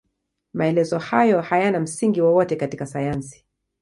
[0.53, 3.45] Maelezo hayo hayana msingi wowote katika sayansi.